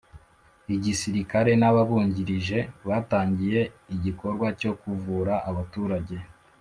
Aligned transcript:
igisirikare 0.75 1.51
n’ 1.61 1.63
ababungirije 1.69 2.59
batangiye 2.87 3.61
igikorwa 3.95 4.47
cyo 4.59 4.71
kuvura 4.81 5.33
abaturage 5.49 6.17